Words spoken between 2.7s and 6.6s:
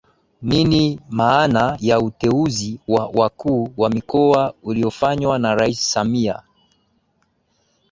wa wakuu wa mikoa uliofanywa na Rais Samia